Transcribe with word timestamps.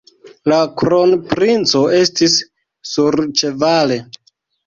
La 0.51 0.55
kronprinco 0.81 1.83
estis 1.99 2.39
surĉevale. 2.93 3.99